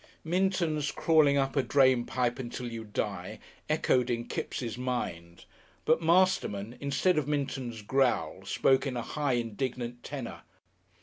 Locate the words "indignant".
9.33-10.01